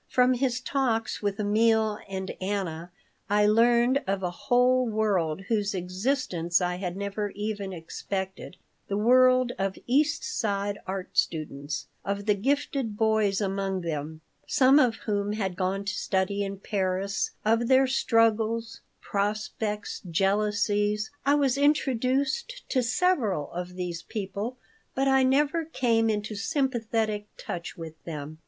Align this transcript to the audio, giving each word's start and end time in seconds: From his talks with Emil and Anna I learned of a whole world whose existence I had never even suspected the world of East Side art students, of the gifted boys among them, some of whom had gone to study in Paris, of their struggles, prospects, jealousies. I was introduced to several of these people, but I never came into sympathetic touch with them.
From 0.07 0.33
his 0.33 0.59
talks 0.61 1.21
with 1.21 1.39
Emil 1.39 1.99
and 2.09 2.31
Anna 2.41 2.89
I 3.29 3.45
learned 3.45 4.01
of 4.07 4.23
a 4.23 4.31
whole 4.31 4.87
world 4.89 5.41
whose 5.47 5.75
existence 5.75 6.59
I 6.59 6.77
had 6.77 6.97
never 6.97 7.29
even 7.35 7.69
suspected 7.87 8.57
the 8.87 8.97
world 8.97 9.51
of 9.59 9.77
East 9.85 10.23
Side 10.23 10.79
art 10.87 11.15
students, 11.19 11.85
of 12.03 12.25
the 12.25 12.33
gifted 12.33 12.97
boys 12.97 13.41
among 13.41 13.81
them, 13.81 14.21
some 14.47 14.79
of 14.79 14.95
whom 15.05 15.33
had 15.33 15.55
gone 15.55 15.85
to 15.85 15.93
study 15.93 16.41
in 16.43 16.57
Paris, 16.57 17.29
of 17.45 17.67
their 17.67 17.85
struggles, 17.85 18.81
prospects, 19.01 20.01
jealousies. 20.09 21.11
I 21.27 21.35
was 21.35 21.59
introduced 21.59 22.67
to 22.69 22.81
several 22.81 23.51
of 23.51 23.75
these 23.75 24.01
people, 24.01 24.57
but 24.95 25.07
I 25.07 25.21
never 25.21 25.63
came 25.63 26.09
into 26.09 26.33
sympathetic 26.33 27.27
touch 27.37 27.77
with 27.77 28.03
them. 28.03 28.39